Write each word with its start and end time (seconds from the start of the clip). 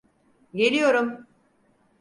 Geliyorum! 0.53 1.27